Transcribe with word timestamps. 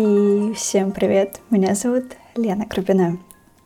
И 0.00 0.52
всем 0.54 0.92
привет, 0.92 1.40
меня 1.50 1.74
зовут 1.74 2.04
Лена 2.36 2.66
Крупина. 2.66 3.18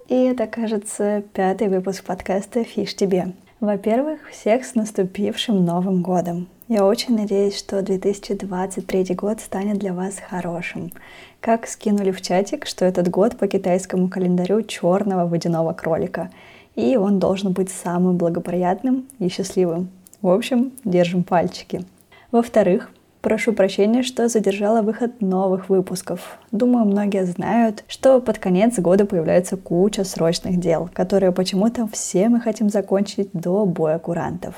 И 0.09 0.15
это, 0.15 0.47
кажется, 0.47 1.23
пятый 1.35 1.69
выпуск 1.69 2.05
подкаста 2.05 2.65
«Фиш 2.65 2.97
тебе». 2.97 3.35
Во-первых, 3.61 4.31
всех 4.31 4.65
с 4.65 4.75
наступившим 4.75 5.63
Новым 5.63 6.01
годом. 6.01 6.49
Я 6.69 6.87
очень 6.87 7.19
надеюсь, 7.19 7.59
что 7.59 7.83
2023 7.83 9.15
год 9.15 9.41
станет 9.43 9.77
для 9.77 9.93
вас 9.93 10.21
хорошим. 10.27 10.93
Как 11.41 11.67
скинули 11.67 12.13
в 12.13 12.23
чатик, 12.23 12.65
что 12.65 12.87
этот 12.87 13.11
год 13.11 13.37
по 13.37 13.47
китайскому 13.47 14.09
календарю 14.09 14.63
черного 14.63 15.29
водяного 15.29 15.75
кролика. 15.75 16.31
И 16.77 16.97
он 16.97 17.19
должен 17.19 17.53
быть 17.53 17.69
самым 17.69 18.17
благоприятным 18.17 19.07
и 19.19 19.29
счастливым. 19.29 19.91
В 20.23 20.31
общем, 20.31 20.73
держим 20.83 21.25
пальчики. 21.25 21.85
Во-вторых, 22.31 22.91
Прошу 23.23 23.53
прощения, 23.53 24.03
что 24.03 24.29
задержала 24.29 24.83
выход 24.83 25.21
новых 25.21 25.69
выпусков. 25.69 26.39
Думаю, 26.51 26.87
многие 26.87 27.25
знают, 27.25 27.85
что 27.87 28.21
под 28.21 28.41
конец 28.41 28.81
года 28.81 29.07
появляется 29.07 29.57
куча 29.57 30.03
срочных 30.03 30.59
дел, 30.59 30.91
которые 30.93 31.31
почему-то 31.31 31.87
все 31.87 32.29
мы 32.29 32.41
хотим 32.41 32.69
закончить 32.69 33.31
до 33.33 33.65
боя 33.65 34.01
курантов. 34.01 34.57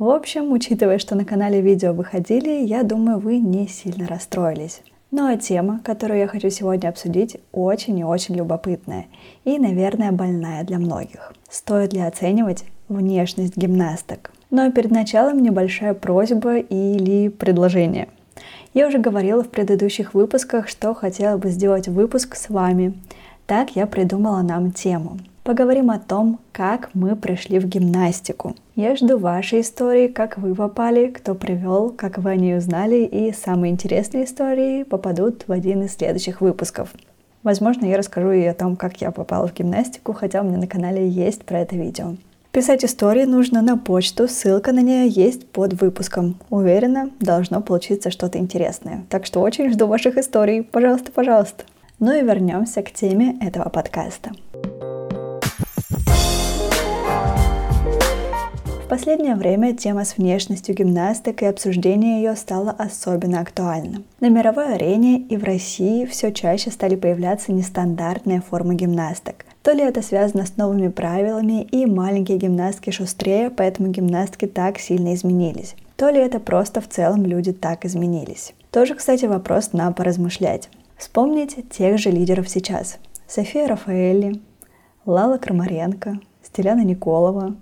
В 0.00 0.08
общем, 0.08 0.50
учитывая, 0.50 0.98
что 0.98 1.14
на 1.14 1.24
канале 1.24 1.60
видео 1.60 1.92
выходили, 1.92 2.66
я 2.66 2.82
думаю, 2.82 3.20
вы 3.20 3.38
не 3.38 3.68
сильно 3.68 4.08
расстроились. 4.08 4.82
Ну 5.12 5.32
а 5.32 5.36
тема, 5.36 5.80
которую 5.84 6.18
я 6.18 6.26
хочу 6.26 6.50
сегодня 6.50 6.88
обсудить, 6.88 7.36
очень 7.52 8.00
и 8.00 8.04
очень 8.04 8.34
любопытная 8.34 9.06
и, 9.44 9.60
наверное, 9.60 10.10
больная 10.10 10.64
для 10.64 10.80
многих. 10.80 11.32
Стоит 11.48 11.92
ли 11.92 12.00
оценивать 12.00 12.64
внешность 12.88 13.56
гимнасток? 13.56 14.31
Но 14.52 14.70
перед 14.70 14.90
началом 14.90 15.42
небольшая 15.42 15.94
просьба 15.94 16.58
или 16.58 17.28
предложение. 17.28 18.08
Я 18.74 18.86
уже 18.86 18.98
говорила 18.98 19.42
в 19.42 19.48
предыдущих 19.48 20.12
выпусках, 20.12 20.68
что 20.68 20.92
хотела 20.92 21.38
бы 21.38 21.48
сделать 21.48 21.88
выпуск 21.88 22.36
с 22.36 22.50
вами. 22.50 22.92
Так 23.46 23.76
я 23.76 23.86
придумала 23.86 24.42
нам 24.42 24.70
тему. 24.70 25.18
Поговорим 25.42 25.90
о 25.90 25.98
том, 25.98 26.38
как 26.52 26.90
мы 26.92 27.16
пришли 27.16 27.58
в 27.58 27.66
гимнастику. 27.66 28.54
Я 28.76 28.94
жду 28.94 29.16
вашей 29.16 29.62
истории, 29.62 30.06
как 30.06 30.36
вы 30.36 30.54
попали, 30.54 31.06
кто 31.06 31.34
привел, 31.34 31.88
как 31.88 32.18
вы 32.18 32.32
о 32.32 32.36
ней 32.36 32.58
узнали, 32.58 33.04
и 33.04 33.32
самые 33.32 33.72
интересные 33.72 34.26
истории 34.26 34.82
попадут 34.82 35.44
в 35.48 35.52
один 35.52 35.82
из 35.82 35.94
следующих 35.94 36.42
выпусков. 36.42 36.90
Возможно, 37.42 37.86
я 37.86 37.96
расскажу 37.96 38.32
и 38.32 38.44
о 38.44 38.52
том, 38.52 38.76
как 38.76 39.00
я 39.00 39.12
попала 39.12 39.48
в 39.48 39.54
гимнастику, 39.54 40.12
хотя 40.12 40.42
у 40.42 40.44
меня 40.44 40.58
на 40.58 40.66
канале 40.66 41.08
есть 41.08 41.42
про 41.46 41.60
это 41.60 41.74
видео. 41.74 42.16
Писать 42.52 42.84
истории 42.84 43.24
нужно 43.24 43.62
на 43.62 43.78
почту, 43.78 44.28
ссылка 44.28 44.72
на 44.72 44.80
нее 44.80 45.08
есть 45.08 45.48
под 45.48 45.80
выпуском. 45.80 46.36
Уверена, 46.50 47.08
должно 47.18 47.62
получиться 47.62 48.10
что-то 48.10 48.36
интересное. 48.36 49.06
Так 49.08 49.24
что 49.24 49.40
очень 49.40 49.72
жду 49.72 49.86
ваших 49.86 50.18
историй. 50.18 50.62
Пожалуйста, 50.62 51.12
пожалуйста. 51.12 51.64
Ну 51.98 52.12
и 52.12 52.22
вернемся 52.22 52.82
к 52.82 52.92
теме 52.92 53.38
этого 53.40 53.70
подкаста. 53.70 54.32
В 58.84 58.88
последнее 58.90 59.36
время 59.36 59.74
тема 59.74 60.04
с 60.04 60.18
внешностью 60.18 60.74
гимнасток 60.74 61.40
и 61.40 61.46
обсуждение 61.46 62.22
ее 62.22 62.36
стала 62.36 62.70
особенно 62.72 63.40
актуальна. 63.40 64.02
На 64.20 64.28
мировой 64.28 64.74
арене 64.74 65.20
и 65.20 65.38
в 65.38 65.44
России 65.44 66.04
все 66.04 66.30
чаще 66.30 66.70
стали 66.70 66.96
появляться 66.96 67.50
нестандартные 67.50 68.42
формы 68.42 68.74
гимнасток. 68.74 69.46
То 69.62 69.72
ли 69.72 69.82
это 69.82 70.02
связано 70.02 70.44
с 70.44 70.56
новыми 70.56 70.88
правилами 70.88 71.62
и 71.62 71.86
маленькие 71.86 72.38
гимнастки 72.38 72.90
шустрее, 72.90 73.48
поэтому 73.48 73.88
гимнастки 73.88 74.46
так 74.46 74.78
сильно 74.78 75.14
изменились. 75.14 75.76
То 75.96 76.08
ли 76.08 76.18
это 76.18 76.40
просто 76.40 76.80
в 76.80 76.88
целом 76.88 77.24
люди 77.24 77.52
так 77.52 77.84
изменились. 77.84 78.54
Тоже, 78.72 78.94
кстати, 78.96 79.26
вопрос 79.26 79.72
на 79.72 79.92
поразмышлять. 79.92 80.68
Вспомните 80.96 81.62
тех 81.62 81.98
же 81.98 82.10
лидеров 82.10 82.48
сейчас. 82.48 82.98
София 83.28 83.68
Рафаэлли, 83.68 84.40
Лала 85.06 85.38
Крамаренко, 85.38 86.18
Стеляна 86.42 86.82
Николова, 86.84 87.54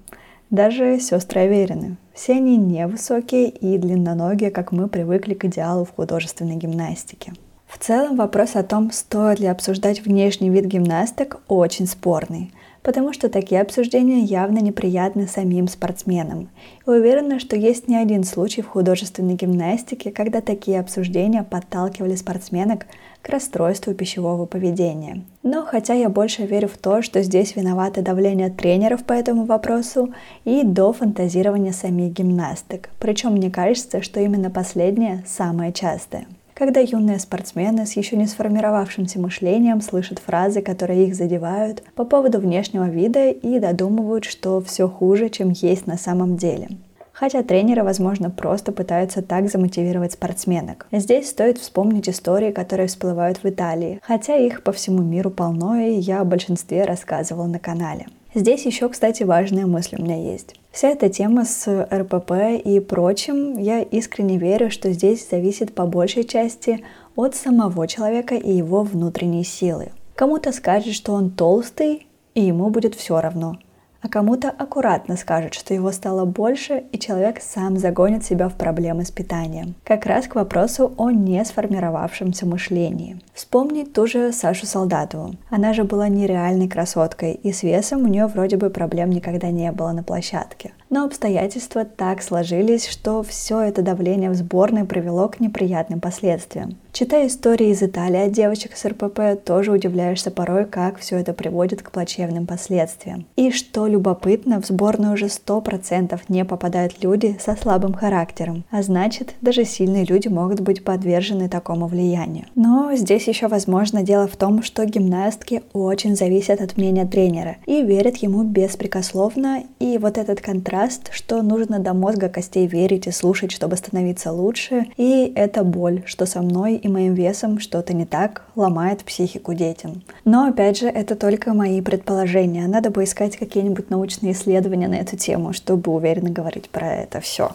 даже 0.49 0.99
сестры 1.00 1.43
Аверины. 1.43 1.97
Все 2.15 2.33
они 2.34 2.56
невысокие 2.56 3.49
и 3.49 3.77
длинноногие, 3.77 4.50
как 4.50 4.72
мы 4.72 4.89
привыкли 4.89 5.34
к 5.34 5.44
идеалу 5.44 5.84
в 5.84 5.94
художественной 5.94 6.56
гимнастике. 6.56 7.33
В 7.71 7.79
целом 7.79 8.17
вопрос 8.17 8.57
о 8.57 8.65
том, 8.65 8.91
стоит 8.91 9.39
ли 9.39 9.47
обсуждать 9.47 10.05
внешний 10.05 10.51
вид 10.51 10.65
гимнасток, 10.65 11.41
очень 11.47 11.87
спорный, 11.87 12.53
потому 12.83 13.13
что 13.13 13.29
такие 13.29 13.61
обсуждения 13.61 14.23
явно 14.25 14.59
неприятны 14.59 15.29
самим 15.29 15.69
спортсменам. 15.69 16.49
И 16.85 16.91
уверена, 16.91 17.39
что 17.39 17.55
есть 17.55 17.87
не 17.87 17.97
один 17.97 18.25
случай 18.25 18.63
в 18.63 18.67
художественной 18.67 19.35
гимнастике, 19.35 20.11
когда 20.11 20.41
такие 20.41 20.81
обсуждения 20.81 21.45
подталкивали 21.45 22.17
спортсменок 22.17 22.87
к 23.23 23.29
расстройству 23.29 23.95
пищевого 23.95 24.47
поведения. 24.47 25.23
Но 25.45 25.65
хотя 25.65 25.95
я 25.95 26.09
больше 26.09 26.47
верю 26.47 26.67
в 26.67 26.77
то, 26.77 27.03
что 27.03 27.23
здесь 27.23 27.55
виновато 27.55 28.03
давление 28.03 28.51
тренеров 28.51 29.05
по 29.05 29.13
этому 29.13 29.45
вопросу 29.45 30.13
и 30.45 30.65
до 30.65 30.93
фантазирования 30.93 31.73
самих 31.73 32.15
гимнасток. 32.15 32.89
Причем 32.99 33.35
мне 33.35 33.49
кажется, 33.49 34.03
что 34.03 34.19
именно 34.19 34.51
последнее 34.51 35.23
самое 35.25 35.73
частое 35.73 36.27
когда 36.60 36.81
юные 36.81 37.19
спортсмены 37.19 37.87
с 37.87 37.97
еще 37.97 38.19
не 38.19 38.26
сформировавшимся 38.26 39.19
мышлением 39.19 39.81
слышат 39.81 40.19
фразы, 40.19 40.60
которые 40.60 41.06
их 41.06 41.15
задевают 41.15 41.82
по 41.94 42.04
поводу 42.04 42.38
внешнего 42.38 42.84
вида 42.87 43.31
и 43.31 43.59
додумывают, 43.59 44.26
что 44.26 44.60
все 44.60 44.87
хуже, 44.87 45.31
чем 45.31 45.53
есть 45.53 45.87
на 45.87 45.97
самом 45.97 46.37
деле. 46.37 46.69
Хотя 47.15 47.43
тренеры, 47.43 47.82
возможно, 47.82 48.28
просто 48.28 48.72
пытаются 48.72 49.22
так 49.22 49.48
замотивировать 49.48 50.12
спортсменок. 50.12 50.87
Здесь 50.93 51.31
стоит 51.31 51.56
вспомнить 51.56 52.10
истории, 52.10 52.53
которые 52.53 52.88
всплывают 52.88 53.42
в 53.42 53.48
Италии, 53.48 53.98
хотя 54.03 54.37
их 54.37 54.62
по 54.62 54.72
всему 54.72 55.03
миру 55.03 55.31
полно, 55.31 55.81
и 55.81 55.94
я 55.94 56.21
о 56.21 56.27
большинстве 56.27 56.84
рассказывала 56.84 57.47
на 57.47 57.59
канале. 57.59 58.06
Здесь 58.35 58.65
еще, 58.65 58.89
кстати, 58.89 59.25
важная 59.25 59.67
мысль 59.67 59.97
у 59.99 60.03
меня 60.03 60.17
есть. 60.17 60.55
Вся 60.71 60.91
эта 60.91 61.09
тема 61.09 61.45
с 61.45 61.89
РПП 61.93 62.63
и 62.65 62.79
прочим, 62.79 63.59
я 63.59 63.81
искренне 63.83 64.39
верю, 64.39 64.71
что 64.71 64.93
здесь 64.93 65.29
зависит 65.29 65.75
по 65.75 65.87
большей 65.87 66.25
части 66.25 66.85
от 67.17 67.35
самого 67.35 67.89
человека 67.89 68.37
и 68.37 68.53
его 68.53 68.85
внутренней 68.85 69.45
силы. 69.45 69.91
Кому-то 70.15 70.53
скажет, 70.53 70.95
что 70.95 71.13
он 71.13 71.31
толстый, 71.31 72.07
и 72.35 72.43
ему 72.43 72.71
будет 72.71 72.95
все 72.95 73.21
равно– 73.21 73.59
а 74.03 74.09
кому-то 74.09 74.50
аккуратно 74.50 75.16
скажет, 75.16 75.55
что 75.55 75.75
его 75.75 75.93
стало 75.93 76.25
больше, 76.25 76.84
и 76.93 76.99
человек 76.99 77.41
сам 77.41 77.77
загонит 77.77 78.25
себя 78.25 78.49
в 78.49 78.55
проблемы 78.55 79.05
с 79.05 79.11
питанием. 79.11 79.75
Как 79.84 80.06
раз 80.06 80.27
к 80.27 80.34
вопросу 80.34 80.93
о 80.97 81.11
не 81.11 81.44
сформировавшемся 81.44 82.47
мышлении. 82.47 83.21
Вспомнить 83.34 83.93
ту 83.93 84.06
же 84.06 84.33
Сашу 84.33 84.66
Солдатову. 84.66 85.34
Она 85.50 85.72
же 85.72 85.84
была 85.84 86.09
нереальной 86.09 86.69
красоткой, 86.69 87.34
и 87.34 87.53
с 87.53 87.62
весом 87.62 88.03
у 88.03 88.09
нее 88.09 88.27
вроде 88.27 88.56
бы 88.56 88.71
проблем 88.71 89.10
никогда 89.10 89.50
не 89.50 89.71
было 89.72 89.93
на 89.93 90.03
площадке. 90.03 90.72
Но 90.91 91.05
обстоятельства 91.05 91.84
так 91.84 92.21
сложились, 92.21 92.89
что 92.89 93.23
все 93.23 93.61
это 93.61 93.81
давление 93.81 94.28
в 94.31 94.34
сборной 94.34 94.84
привело 94.84 95.28
к 95.28 95.39
неприятным 95.39 96.01
последствиям. 96.01 96.77
Читая 96.93 97.28
истории 97.28 97.69
из 97.69 97.83
Италии 97.83 98.27
от 98.27 98.33
девочек 98.33 98.77
с 98.77 98.84
РПП, 98.84 99.43
тоже 99.45 99.71
удивляешься 99.71 100.33
порой, 100.33 100.67
как 100.67 100.99
все 100.99 101.19
это 101.19 101.33
приводит 101.33 101.83
к 101.83 101.93
плачевным 101.93 102.49
последствиям. 102.49 103.27
И 103.37 103.53
что 103.53 103.87
любопытно, 103.87 104.61
в 104.61 104.67
сборную 104.67 105.15
уже 105.15 105.27
100% 105.27 106.21
не 106.28 106.45
попадают 106.45 107.03
люди 107.03 107.39
со 107.41 107.55
слабым 107.55 107.95
характером, 107.95 108.65
а 108.72 108.83
значит, 108.83 109.34
даже 109.41 109.65
сильные 109.65 110.05
люди 110.05 110.27
могут 110.27 110.61
быть 110.61 110.83
подвержены 110.83 111.49
такому 111.49 111.87
влиянию. 111.87 112.47
Но 112.57 112.91
здесь 112.97 113.28
еще 113.28 113.47
возможно 113.47 114.03
дело 114.03 114.27
в 114.27 114.37
том, 114.37 114.65
что 114.65 114.84
гимнастки 114.84 115.62
очень 115.72 116.17
зависят 116.17 116.61
от 116.61 116.77
мнения 116.77 117.07
тренера 117.07 117.57
и 117.67 117.83
верят 117.83 118.17
ему 118.17 118.43
беспрекословно, 118.43 119.62
и 119.78 119.97
вот 119.99 120.19
этот 120.19 120.41
контраст, 120.41 120.80
что 121.13 121.43
нужно 121.43 121.79
до 121.79 121.93
мозга 121.95 122.29
костей 122.29 122.67
верить 122.67 123.07
и 123.07 123.11
слушать, 123.11 123.53
чтобы 123.53 123.77
становиться 123.77 124.33
лучше, 124.33 124.87
и 124.97 125.33
это 125.34 125.63
боль, 125.63 126.03
что 126.07 126.27
со 126.27 126.43
мной 126.43 126.77
и 126.77 126.89
моим 126.89 127.15
весом 127.15 127.59
что-то 127.59 127.93
не 127.93 128.07
так, 128.07 128.45
ломает 128.57 129.04
психику 129.04 129.54
детям. 129.54 130.03
Но 130.25 130.47
опять 130.47 130.78
же, 130.78 130.87
это 130.89 131.16
только 131.16 131.53
мои 131.54 131.81
предположения. 131.81 132.66
Надо 132.66 132.91
бы 132.91 133.04
искать 133.04 133.37
какие-нибудь 133.37 133.91
научные 133.91 134.33
исследования 134.33 134.89
на 134.89 134.97
эту 134.97 135.16
тему, 135.16 135.53
чтобы 135.53 135.93
уверенно 135.93 136.31
говорить 136.31 136.71
про 136.71 136.95
это 136.95 137.21
все. 137.21 137.51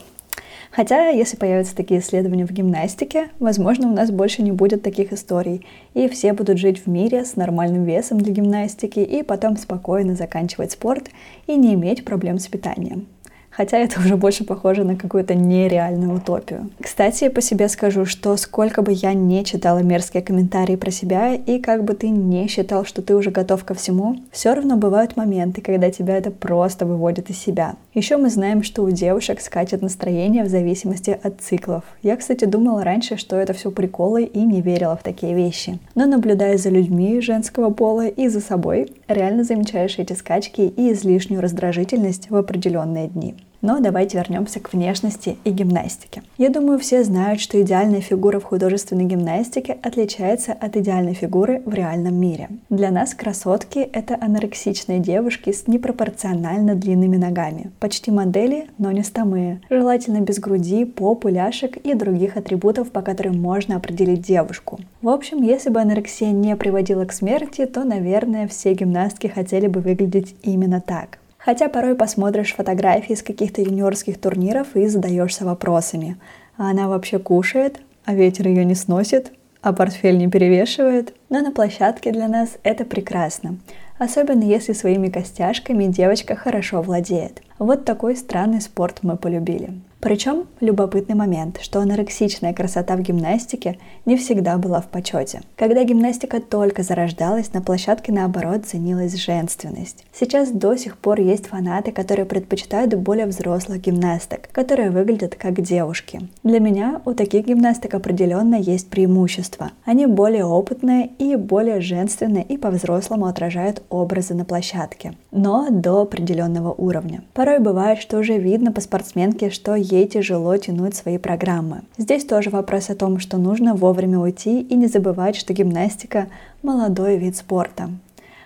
Хотя, 0.75 1.07
если 1.07 1.37
появятся 1.37 1.73
такие 1.73 2.01
исследования 2.01 2.45
в 2.45 2.51
гимнастике, 2.51 3.29
возможно, 3.39 3.87
у 3.87 3.93
нас 3.93 4.11
больше 4.11 4.41
не 4.41 4.51
будет 4.51 4.83
таких 4.83 5.13
историй, 5.13 5.65
и 5.93 6.09
все 6.09 6.33
будут 6.33 6.57
жить 6.57 6.85
в 6.85 6.89
мире 6.89 7.23
с 7.23 7.37
нормальным 7.37 7.85
весом 7.85 8.19
для 8.19 8.33
гимнастики 8.33 8.99
и 8.99 9.23
потом 9.23 9.55
спокойно 9.55 10.15
заканчивать 10.15 10.73
спорт 10.73 11.09
и 11.47 11.55
не 11.55 11.75
иметь 11.75 12.03
проблем 12.03 12.39
с 12.39 12.47
питанием. 12.47 13.07
Хотя 13.55 13.77
это 13.77 13.99
уже 13.99 14.17
больше 14.17 14.43
похоже 14.43 14.83
на 14.83 14.95
какую-то 14.95 15.33
нереальную 15.33 16.15
утопию. 16.15 16.69
Кстати, 16.81 17.29
по 17.29 17.41
себе 17.41 17.69
скажу, 17.69 18.05
что 18.05 18.35
сколько 18.35 18.81
бы 18.81 18.91
я 18.91 19.13
не 19.13 19.45
читала 19.45 19.79
мерзкие 19.79 20.23
комментарии 20.23 20.75
про 20.75 20.91
себя, 20.91 21.33
и 21.33 21.59
как 21.59 21.83
бы 21.83 21.93
ты 21.93 22.09
не 22.09 22.47
считал, 22.47 22.85
что 22.85 23.01
ты 23.01 23.15
уже 23.15 23.31
готов 23.31 23.63
ко 23.63 23.73
всему, 23.73 24.17
все 24.31 24.53
равно 24.53 24.75
бывают 24.75 25.15
моменты, 25.15 25.61
когда 25.61 25.89
тебя 25.89 26.17
это 26.17 26.31
просто 26.31 26.85
выводит 26.85 27.29
из 27.29 27.37
себя. 27.37 27.75
Еще 27.93 28.17
мы 28.17 28.29
знаем, 28.29 28.61
что 28.61 28.83
у 28.83 28.91
девушек 28.91 29.39
скачет 29.39 29.81
настроение 29.81 30.43
в 30.43 30.49
зависимости 30.49 31.17
от 31.23 31.39
циклов. 31.39 31.83
Я, 32.03 32.17
кстати, 32.17 32.43
думала 32.43 32.83
раньше, 32.83 33.15
что 33.15 33.37
это 33.37 33.53
все 33.53 33.71
приколы 33.71 34.23
и 34.23 34.39
не 34.39 34.61
верила 34.61 34.97
в 34.97 35.03
такие 35.03 35.33
вещи. 35.33 35.79
Но 35.95 36.05
наблюдая 36.05 36.57
за 36.57 36.69
людьми 36.69 37.21
женского 37.21 37.69
пола 37.69 38.07
и 38.07 38.27
за 38.27 38.41
собой, 38.41 38.91
реально 39.07 39.45
замечаешь 39.45 39.97
эти 39.97 40.11
скачки 40.11 40.61
и 40.61 40.91
излишнюю 40.91 41.41
раздражительность 41.41 42.29
в 42.29 42.35
определенные 42.35 43.07
дни. 43.07 43.35
Но 43.65 43.79
давайте 43.79 44.19
вернемся 44.19 44.59
к 44.59 44.73
внешности 44.73 45.39
и 45.43 45.49
гимнастике. 45.49 46.21
Я 46.37 46.49
думаю, 46.49 46.77
все 46.77 47.03
знают, 47.03 47.39
что 47.39 47.59
идеальная 47.59 47.99
фигура 47.99 48.39
в 48.39 48.43
художественной 48.43 49.05
гимнастике 49.05 49.79
отличается 49.81 50.53
от 50.53 50.77
идеальной 50.77 51.15
фигуры 51.15 51.63
в 51.65 51.73
реальном 51.73 52.13
мире. 52.13 52.49
Для 52.69 52.91
нас 52.91 53.15
красотки— 53.15 53.79
это 53.91 54.19
анорексичные 54.21 54.99
девушки 54.99 55.51
с 55.51 55.65
непропорционально 55.65 56.75
длинными 56.75 57.17
ногами. 57.17 57.71
Почти 57.79 58.11
модели, 58.11 58.67
но 58.77 58.91
не 58.91 59.01
стомые. 59.01 59.61
Желательно 59.71 60.21
без 60.21 60.37
груди, 60.37 60.85
попы, 60.85 61.31
ляшек 61.31 61.75
и 61.77 61.95
других 61.95 62.37
атрибутов, 62.37 62.91
по 62.91 63.01
которым 63.01 63.41
можно 63.41 63.77
определить 63.77 64.21
девушку. 64.21 64.79
В 65.01 65.09
общем, 65.09 65.41
если 65.41 65.71
бы 65.71 65.81
анорексия 65.81 66.29
не 66.29 66.55
приводила 66.55 67.05
к 67.05 67.11
смерти, 67.11 67.65
то, 67.65 67.83
наверное, 67.83 68.47
все 68.47 68.75
гимнастки 68.75 69.25
хотели 69.25 69.65
бы 69.65 69.79
выглядеть 69.79 70.35
именно 70.43 70.81
так. 70.81 71.17
Хотя 71.45 71.69
порой 71.69 71.93
посмотришь 71.93 72.55
фотографии 72.55 73.13
с 73.13 73.21
каких-то 73.21 73.61
юниорских 73.61 74.19
турниров 74.19 74.75
и 74.75 74.87
задаешься 74.87 75.45
вопросами. 75.45 76.17
А 76.57 76.71
она 76.71 76.87
вообще 76.87 77.19
кушает? 77.19 77.79
А 78.03 78.15
ветер 78.15 78.47
ее 78.47 78.65
не 78.65 78.73
сносит? 78.73 79.31
А 79.61 79.71
портфель 79.71 80.17
не 80.17 80.27
перевешивает? 80.27 81.13
Но 81.29 81.41
на 81.41 81.51
площадке 81.51 82.11
для 82.11 82.27
нас 82.27 82.57
это 82.63 82.83
прекрасно. 82.83 83.57
Особенно 83.99 84.43
если 84.43 84.73
своими 84.73 85.09
костяшками 85.09 85.85
девочка 85.85 86.35
хорошо 86.35 86.81
владеет. 86.81 87.43
Вот 87.59 87.85
такой 87.85 88.15
странный 88.15 88.59
спорт 88.59 88.99
мы 89.03 89.15
полюбили. 89.15 89.69
Причем 90.05 90.45
любопытный 90.59 91.15
момент, 91.15 91.57
что 91.63 91.79
анорексичная 91.79 92.53
красота 92.53 92.95
в 92.95 93.01
гимнастике 93.01 93.79
не 94.05 94.17
всегда 94.17 94.59
была 94.59 94.79
в 94.79 94.87
почете. 94.87 95.41
Когда 95.55 95.83
гимнастика 95.83 96.39
только 96.39 96.83
зарождалась, 96.83 97.51
на 97.53 97.63
площадке 97.63 98.11
наоборот 98.11 98.67
ценилась 98.67 99.15
женственность. 99.15 100.05
Сейчас 100.13 100.51
до 100.51 100.75
сих 100.75 100.99
пор 100.99 101.21
есть 101.21 101.47
фанаты, 101.47 101.91
которые 101.91 102.27
предпочитают 102.27 102.93
более 102.93 103.25
взрослых 103.25 103.81
гимнасток, 103.81 104.47
которые 104.51 104.91
выглядят 104.91 105.33
как 105.33 105.59
девушки. 105.59 106.29
Для 106.43 106.59
меня 106.59 107.01
у 107.05 107.15
таких 107.15 107.47
гимнасток 107.47 107.95
определенно 107.95 108.57
есть 108.57 108.91
преимущество. 108.91 109.71
Они 109.85 110.05
более 110.05 110.45
опытные 110.45 111.07
и 111.17 111.35
более 111.35 111.81
женственные 111.81 112.43
и 112.43 112.57
по-взрослому 112.57 113.25
отражают 113.25 113.81
образы 113.89 114.35
на 114.35 114.45
площадке, 114.45 115.15
но 115.31 115.67
до 115.71 116.01
определенного 116.01 116.71
уровня. 116.71 117.23
Порой 117.33 117.57
бывает, 117.57 117.97
что 117.97 118.19
уже 118.19 118.37
видно 118.37 118.71
по 118.71 118.81
спортсменке, 118.81 119.49
что 119.49 119.73
ей 119.95 120.07
тяжело 120.07 120.55
тянуть 120.57 120.95
свои 120.95 121.17
программы. 121.17 121.81
Здесь 121.97 122.25
тоже 122.25 122.49
вопрос 122.49 122.89
о 122.89 122.95
том, 122.95 123.19
что 123.19 123.37
нужно 123.37 123.75
вовремя 123.75 124.19
уйти 124.19 124.61
и 124.61 124.75
не 124.75 124.87
забывать, 124.87 125.35
что 125.35 125.53
гимнастика– 125.53 126.27
молодой 126.61 127.17
вид 127.17 127.35
спорта. 127.37 127.89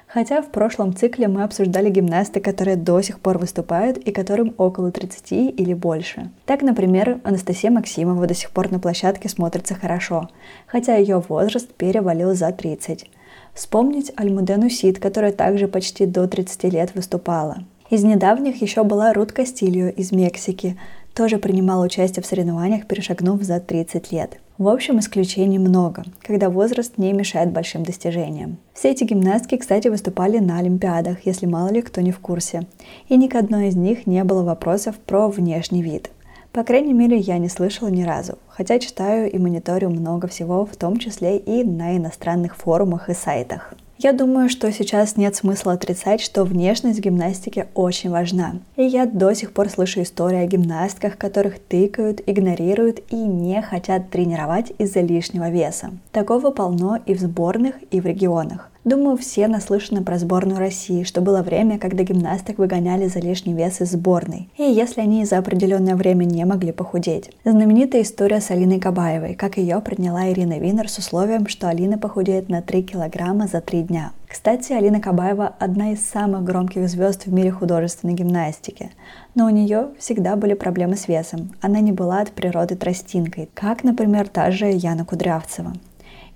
Хотя 0.08 0.42
в 0.42 0.50
прошлом 0.50 0.96
цикле 0.96 1.28
мы 1.28 1.44
обсуждали 1.44 1.90
гимнасты, 1.92 2.40
которые 2.40 2.78
до 2.78 3.00
сих 3.02 3.20
пор 3.20 3.38
выступают 3.38 3.98
и 3.98 4.12
которым 4.12 4.56
около 4.58 4.92
30 4.92 5.32
или 5.32 5.74
больше. 5.76 6.32
Так, 6.46 6.64
например, 6.64 7.20
Анастасия 7.24 7.70
Максимова 7.70 8.26
до 8.26 8.34
сих 8.34 8.50
пор 8.50 8.72
на 8.72 8.80
площадке 8.80 9.30
смотрится 9.30 9.76
хорошо, 9.76 10.28
хотя 10.66 10.96
ее 10.96 11.24
возраст 11.30 11.72
перевалил 11.74 12.34
за 12.34 12.52
30. 12.52 13.06
Вспомнить 13.54 14.12
Альмудену 14.16 14.70
Сид, 14.70 15.00
которая 15.00 15.32
также 15.32 15.68
почти 15.68 16.08
до 16.08 16.28
30 16.28 16.64
лет 16.74 16.96
выступала. 16.96 17.64
Из 17.92 18.04
недавних 18.04 18.62
еще 18.62 18.84
была 18.84 19.14
Рут 19.14 19.32
Кастильо 19.32 19.90
из 19.90 20.12
Мексики, 20.12 20.78
тоже 21.20 21.38
принимала 21.38 21.84
участие 21.84 22.24
в 22.24 22.26
соревнованиях, 22.26 22.88
перешагнув 22.88 23.44
за 23.44 23.60
30 23.60 24.14
лет. 24.14 24.38
В 24.58 24.70
общем, 24.70 25.00
исключений 25.00 25.60
много, 25.60 26.06
когда 26.22 26.50
возраст 26.50 26.98
не 26.98 27.12
мешает 27.12 27.52
большим 27.52 27.84
достижениям. 27.84 28.56
Все 28.74 28.92
эти 28.92 29.04
гимнастки, 29.04 29.58
кстати, 29.58 29.90
выступали 29.90 30.38
на 30.38 30.60
Олимпиадах, 30.60 31.26
если 31.26 31.46
мало 31.46 31.74
ли 31.74 31.82
кто 31.82 32.00
не 32.00 32.14
в 32.14 32.20
курсе. 32.20 32.68
И 33.10 33.18
ни 33.18 33.28
к 33.28 33.36
одной 33.36 33.68
из 33.68 33.76
них 33.76 34.08
не 34.08 34.24
было 34.24 34.44
вопросов 34.44 34.96
про 34.96 35.28
внешний 35.28 35.82
вид. 35.82 36.10
По 36.54 36.64
крайней 36.64 36.94
мере, 36.94 37.18
я 37.18 37.38
не 37.38 37.50
слышала 37.50 37.90
ни 37.90 38.04
разу, 38.04 38.38
хотя 38.48 38.80
читаю 38.80 39.30
и 39.30 39.38
мониторю 39.38 39.90
много 39.90 40.30
всего, 40.30 40.66
в 40.66 40.78
том 40.78 41.00
числе 41.00 41.38
и 41.38 41.66
на 41.66 41.98
иностранных 41.98 42.56
форумах 42.56 43.10
и 43.10 43.14
сайтах. 43.14 43.74
Я 44.02 44.14
думаю, 44.14 44.48
что 44.48 44.72
сейчас 44.72 45.18
нет 45.18 45.36
смысла 45.36 45.74
отрицать, 45.74 46.22
что 46.22 46.46
внешность 46.46 47.00
в 47.00 47.02
гимнастике 47.02 47.68
очень 47.74 48.10
важна. 48.10 48.54
И 48.78 48.84
я 48.84 49.06
до 49.06 49.34
сих 49.34 49.52
пор 49.52 49.68
слышу 49.68 50.02
истории 50.04 50.38
о 50.38 50.46
гимнастках, 50.46 51.18
которых 51.18 51.60
тыкают, 51.60 52.22
игнорируют 52.26 53.02
и 53.10 53.18
не 53.18 53.62
хотят 53.62 54.10
тренировать 54.10 54.72
из-за 54.78 55.02
лишнего 55.02 55.50
веса. 55.50 55.90
Такого 56.14 56.52
полно 56.52 56.98
и 57.06 57.14
в 57.14 57.20
сборных, 57.20 57.76
и 57.92 58.00
в 58.00 58.06
регионах. 58.06 58.70
Думаю, 58.86 59.18
все 59.18 59.48
наслышаны 59.50 60.04
про 60.04 60.18
сборную 60.18 60.58
России, 60.58 61.04
что 61.04 61.20
было 61.20 61.42
время, 61.42 61.78
когда 61.78 62.04
гимнасток 62.04 62.60
выгоняли 62.60 63.08
за 63.08 63.20
лишний 63.20 63.54
вес 63.54 63.82
из 63.82 63.92
сборной, 63.92 64.48
и 64.58 64.64
если 64.64 65.02
они 65.02 65.26
за 65.26 65.38
определенное 65.38 65.96
время 65.96 66.24
не 66.24 66.46
могли 66.46 66.72
похудеть. 66.72 67.30
Знаменитая 67.44 68.04
история 68.04 68.40
с 68.40 68.52
Алиной 68.52 68.80
Кабаевой, 68.80 69.36
как 69.36 69.58
ее 69.58 69.82
приняла 69.82 70.30
Ирина 70.30 70.60
Винер 70.60 70.90
с 70.90 70.98
условием, 70.98 71.48
что 71.48 71.68
Алина 71.68 71.98
похудеет 71.98 72.48
на 72.48 72.62
3 72.62 72.84
килограмма 72.84 73.48
за 73.48 73.60
3 73.60 73.84
дня. 73.84 74.12
Кстати, 74.28 74.72
Алина 74.72 75.02
Кабаева– 75.02 75.56
одна 75.60 75.92
из 75.92 76.08
самых 76.08 76.44
громких 76.44 76.88
звезд 76.88 77.26
в 77.26 77.34
мире 77.34 77.52
художественной 77.52 78.14
гимнастики. 78.14 78.92
Но 79.36 79.48
у 79.48 79.50
нее 79.50 79.90
всегда 79.98 80.36
были 80.36 80.54
проблемы 80.54 80.96
с 80.96 81.08
весом. 81.08 81.52
Она 81.62 81.80
не 81.82 81.92
была 81.92 82.22
от 82.22 82.32
природы 82.32 82.76
тростинкой, 82.76 83.50
как, 83.54 83.84
например, 83.84 84.30
та 84.30 84.52
же 84.52 84.68
Яна 84.68 85.04
Кудрявцева. 85.04 85.74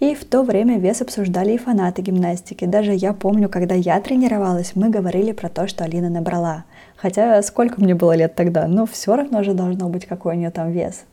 И 0.03 0.15
в 0.15 0.25
то 0.25 0.43
время 0.43 0.79
вес 0.79 1.01
обсуждали 1.01 1.53
и 1.53 1.57
фанаты 1.57 2.01
гимнастики. 2.01 2.65
Даже 2.65 2.93
я 2.93 3.13
помню, 3.13 3.47
когда 3.47 3.73
я 3.73 4.01
тренировалась, 4.01 4.73
мы 4.75 4.89
говорили 4.89 5.31
про 5.31 5.47
то, 5.47 5.65
что 5.65 5.85
Алина 5.85 6.09
набрала. 6.09 6.65
Хотя 6.97 7.41
сколько 7.41 7.79
мне 7.79 7.95
было 7.95 8.13
лет 8.13 8.35
тогда, 8.35 8.67
но 8.67 8.85
все 8.85 9.15
равно 9.15 9.43
же 9.43 9.53
должно 9.53 9.87
быть, 9.87 10.05
какой 10.05 10.35
у 10.35 10.37
нее 10.37 10.51
там 10.51 10.71
вес. 10.71 11.05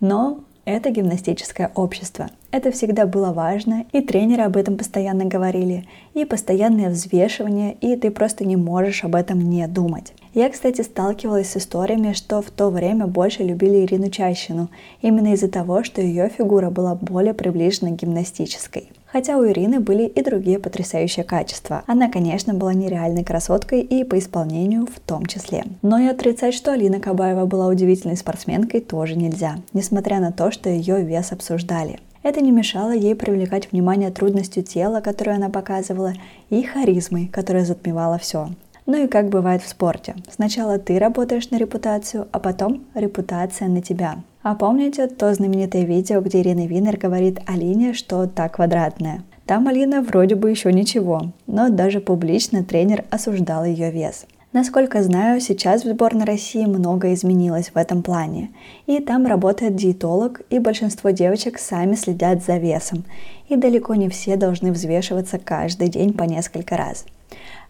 Но 0.00 0.40
это 0.64 0.90
гимнастическое 0.90 1.70
общество. 1.76 2.30
Это 2.50 2.72
всегда 2.72 3.06
было 3.06 3.32
важно, 3.32 3.84
и 3.92 4.00
тренеры 4.00 4.42
об 4.42 4.56
этом 4.56 4.76
постоянно 4.76 5.24
говорили, 5.24 5.86
и 6.14 6.24
постоянное 6.24 6.90
взвешивание, 6.90 7.74
и 7.80 7.94
ты 7.94 8.10
просто 8.10 8.44
не 8.44 8.56
можешь 8.56 9.04
об 9.04 9.14
этом 9.14 9.38
не 9.38 9.68
думать. 9.68 10.14
Я, 10.34 10.48
кстати, 10.48 10.80
сталкивалась 10.80 11.50
с 11.50 11.58
историями, 11.58 12.14
что 12.14 12.40
в 12.40 12.50
то 12.50 12.70
время 12.70 13.06
больше 13.06 13.42
любили 13.42 13.84
Ирину 13.84 14.08
Чащину, 14.08 14.70
именно 15.02 15.34
из-за 15.34 15.48
того, 15.48 15.84
что 15.84 16.00
ее 16.00 16.30
фигура 16.30 16.70
была 16.70 16.94
более 16.94 17.34
приближена 17.34 17.90
к 17.90 17.96
гимнастической. 17.96 18.90
Хотя 19.04 19.36
у 19.36 19.46
Ирины 19.46 19.78
были 19.78 20.04
и 20.04 20.22
другие 20.22 20.58
потрясающие 20.58 21.22
качества. 21.22 21.82
Она, 21.86 22.10
конечно, 22.10 22.54
была 22.54 22.72
нереальной 22.72 23.24
красоткой 23.24 23.82
и 23.82 24.04
по 24.04 24.18
исполнению 24.18 24.86
в 24.86 25.00
том 25.00 25.26
числе. 25.26 25.64
Но 25.82 25.98
и 25.98 26.06
отрицать, 26.06 26.54
что 26.54 26.72
Алина 26.72 26.98
Кабаева 26.98 27.44
была 27.44 27.66
удивительной 27.66 28.16
спортсменкой, 28.16 28.80
тоже 28.80 29.16
нельзя, 29.16 29.56
несмотря 29.74 30.18
на 30.18 30.32
то, 30.32 30.50
что 30.50 30.70
ее 30.70 31.02
вес 31.02 31.32
обсуждали. 31.32 31.98
Это 32.22 32.40
не 32.40 32.52
мешало 32.52 32.92
ей 32.92 33.14
привлекать 33.14 33.70
внимание 33.70 34.10
трудностью 34.10 34.62
тела, 34.62 35.02
которую 35.02 35.36
она 35.36 35.50
показывала, 35.50 36.14
и 36.48 36.62
харизмой, 36.62 37.26
которая 37.26 37.66
затмевала 37.66 38.16
все. 38.16 38.48
Ну 38.86 39.04
и 39.04 39.06
как 39.06 39.28
бывает 39.28 39.62
в 39.62 39.68
спорте. 39.68 40.16
Сначала 40.30 40.78
ты 40.78 40.98
работаешь 40.98 41.50
на 41.50 41.56
репутацию, 41.56 42.26
а 42.32 42.40
потом 42.40 42.84
репутация 42.94 43.68
на 43.68 43.80
тебя. 43.80 44.16
А 44.42 44.54
помните 44.56 45.06
то 45.06 45.32
знаменитое 45.32 45.84
видео, 45.84 46.20
где 46.20 46.40
Ирина 46.40 46.66
Винер 46.66 46.96
говорит 46.96 47.40
Алине, 47.46 47.94
что 47.94 48.26
та 48.26 48.48
квадратная? 48.48 49.22
Там 49.46 49.68
Алина 49.68 50.02
вроде 50.02 50.34
бы 50.34 50.50
еще 50.50 50.72
ничего, 50.72 51.32
но 51.46 51.68
даже 51.68 52.00
публично 52.00 52.64
тренер 52.64 53.04
осуждал 53.10 53.64
ее 53.64 53.90
вес. 53.90 54.26
Насколько 54.52 55.02
знаю, 55.02 55.40
сейчас 55.40 55.82
в 55.82 55.88
сборной 55.88 56.26
России 56.26 56.66
много 56.66 57.14
изменилось 57.14 57.70
в 57.70 57.76
этом 57.76 58.02
плане. 58.02 58.50
И 58.86 59.00
там 59.00 59.26
работает 59.26 59.76
диетолог, 59.76 60.42
и 60.50 60.58
большинство 60.58 61.08
девочек 61.08 61.58
сами 61.58 61.94
следят 61.94 62.44
за 62.44 62.58
весом. 62.58 63.04
И 63.48 63.56
далеко 63.56 63.94
не 63.94 64.10
все 64.10 64.36
должны 64.36 64.70
взвешиваться 64.72 65.38
каждый 65.38 65.88
день 65.88 66.12
по 66.12 66.24
несколько 66.24 66.76
раз. 66.76 67.06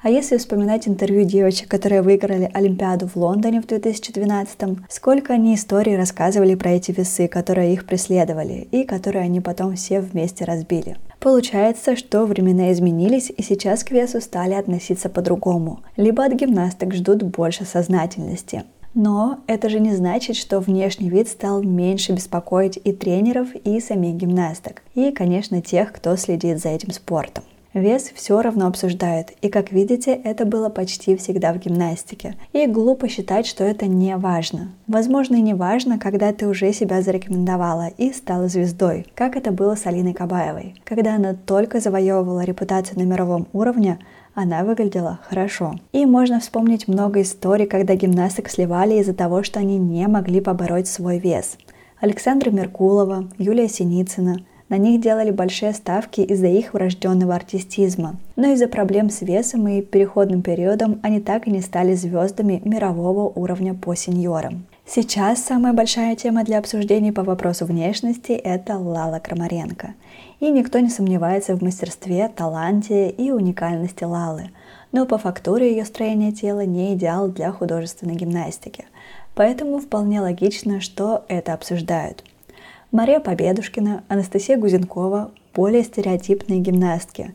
А 0.02 0.11
если 0.11 0.37
вспоминать 0.37 0.88
интервью 0.88 1.23
девочек, 1.23 1.68
которые 1.68 2.02
выиграли 2.02 2.50
Олимпиаду 2.52 3.06
в 3.06 3.14
Лондоне 3.14 3.61
в 3.61 3.66
2012 3.68 4.78
сколько 4.88 5.32
они 5.32 5.54
историй 5.54 5.97
рассказывали 5.97 6.56
про 6.56 6.73
эти 6.73 6.90
весы, 6.90 7.28
которые 7.28 7.73
их 7.73 7.87
преследовали, 7.87 8.66
и 8.73 8.82
которые 8.82 9.23
они 9.23 9.40
потом 9.40 9.76
все 9.76 10.00
вместе 10.00 10.44
разбили. 10.44 10.97
Получается, 11.21 11.94
что 11.94 12.26
времена 12.26 12.73
изменились, 12.73 13.30
и 13.30 13.42
сейчас 13.42 13.85
к 13.85 13.92
весу 13.92 14.21
стали 14.21 14.54
относиться 14.54 15.09
по-другому. 15.09 15.80
Либо 15.97 16.25
от 16.25 16.32
гимнасток 16.32 16.94
ждут 16.94 17.23
больше 17.23 17.64
сознательности. 17.64 18.64
Но 18.94 19.38
это 19.47 19.68
же 19.68 19.78
не 19.78 19.94
значит, 19.94 20.35
что 20.35 20.59
внешний 20.59 21.11
вид 21.11 21.28
стал 21.28 21.62
меньше 21.62 22.12
беспокоить 22.12 22.78
и 22.82 22.92
тренеров, 22.92 23.54
и 23.54 23.80
самих 23.80 24.16
гимнасток. 24.16 24.82
И, 24.94 25.12
конечно, 25.12 25.62
тех, 25.62 25.92
кто 25.92 26.16
следит 26.16 26.61
за 26.61 26.71
этим 26.71 26.90
спортом. 26.90 27.44
Вес 27.75 28.12
все 28.14 28.43
равно 28.43 28.67
обсуждают, 28.67 29.31
и 29.41 29.49
как 29.49 29.73
видите, 29.73 30.12
это 30.12 30.45
было 30.45 30.69
почти 30.69 31.17
всегда 31.17 31.55
в 31.55 31.59
гимнастике. 31.59 32.37
И 32.52 32.67
глупо 32.67 33.09
считать, 33.09 33.47
что 33.47 33.64
это 33.64 33.87
не 33.87 34.14
важно. 34.19 34.73
Возможно, 34.87 35.37
и 35.37 35.41
не 35.41 35.55
важно, 35.55 35.99
когда 35.99 36.33
ты 36.35 36.47
уже 36.47 36.75
себя 36.75 37.00
зарекомендовала 37.00 37.88
и 37.97 38.12
стала 38.12 38.49
звездой, 38.49 39.07
как 39.14 39.37
это 39.37 39.52
было 39.52 39.75
с 39.75 39.87
Алиной 39.87 40.12
Кабаевой. 40.12 40.75
Когда 40.85 41.14
она 41.14 41.33
только 41.33 41.81
завоевывала 41.81 42.45
репутацию 42.45 42.99
на 42.99 43.05
мировом 43.05 43.49
уровне, 43.55 43.99
она 44.35 44.64
выглядела 44.64 45.21
хорошо. 45.26 45.75
И 45.93 46.05
можно 46.05 46.41
вспомнить 46.41 46.88
много 46.88 47.23
историй, 47.23 47.67
когда 47.67 47.95
гимнасток 47.95 48.50
сливали 48.50 48.97
из-за 48.97 49.14
того, 49.14 49.43
что 49.43 49.61
они 49.61 49.79
не 49.79 50.07
могли 50.09 50.43
побороть 50.43 50.88
свой 50.88 51.19
вес. 51.19 51.57
Александра 52.00 52.50
Меркулова, 52.50 53.31
Юлия 53.38 53.69
Синицына– 53.69 54.45
на 54.73 54.79
них 54.79 55.02
делали 55.02 55.31
большие 55.31 55.75
ставки 55.75 56.23
из-за 56.23 56.47
их 56.47 56.73
врожденного 56.73 57.35
артистизма. 57.35 58.17
Но 58.37 58.52
из-за 58.55 58.69
проблем 58.69 59.11
с 59.11 59.21
весом 59.21 59.69
и 59.69 59.83
переходным 59.83 60.41
периодом 60.41 60.99
они 61.02 61.21
так 61.21 61.47
и 61.47 61.50
не 61.50 61.61
стали 61.61 61.93
звездами 61.93 62.62
мирового 62.64 63.31
уровня 63.38 63.75
по 63.75 63.95
сеньорам. 63.95 64.64
Сейчас 64.87 65.45
самая 65.45 65.75
большая 65.75 66.17
тема 66.17 66.43
для 66.43 66.59
обсуждений 66.59 67.12
по 67.12 67.23
вопросу 67.23 67.67
внешности– 67.67 68.33
это 68.45 68.79
Лала 68.79 69.19
Крамаренко. 69.19 69.93
И 70.41 70.50
никто 70.50 70.79
не 70.79 70.88
сомневается 70.88 71.55
в 71.55 71.62
мастерстве, 71.62 72.31
таланте 72.35 73.11
и 73.11 73.31
уникальности 73.31 74.05
Лалы. 74.05 74.52
Но 74.91 75.05
по 75.05 75.19
фактуре 75.19 75.71
ее 75.71 75.85
строение 75.85 76.33
тела 76.33 76.64
не 76.64 76.95
идеал 76.95 77.29
для 77.29 77.52
художественной 77.52 78.14
гимнастики. 78.14 78.87
Поэтому 79.35 79.81
вполне 79.81 80.23
логично, 80.23 80.81
что 80.81 81.26
это 81.29 81.52
обсуждают– 81.52 82.25
Мария 82.93 83.21
Победушкина, 83.21 84.05
Анастасия 84.09 84.59
Гузенкова– 84.59 85.31
более 85.55 85.83
стереотипные 85.83 86.61
гимнастки. 86.61 87.33